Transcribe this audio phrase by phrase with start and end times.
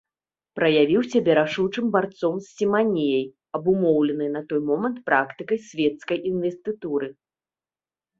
[0.59, 3.25] Праявіў сябе рашучым барцом з сіманіяй,
[3.59, 7.07] абумоўленай на той момант практыкай свецкай інвестытуры.